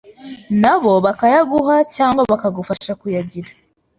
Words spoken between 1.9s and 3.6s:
cyangwa bakagufasha kuyagira